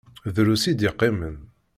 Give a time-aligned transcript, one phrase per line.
[0.35, 1.37] Drus i d-iqqimen.